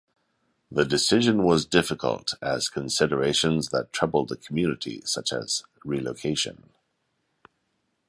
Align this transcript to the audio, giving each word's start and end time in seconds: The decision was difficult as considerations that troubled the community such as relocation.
The 0.71 0.83
decision 0.83 1.43
was 1.43 1.63
difficult 1.67 2.33
as 2.41 2.69
considerations 2.69 3.67
that 3.67 3.93
troubled 3.93 4.29
the 4.29 4.35
community 4.35 5.03
such 5.05 5.31
as 5.31 5.61
relocation. 5.85 6.71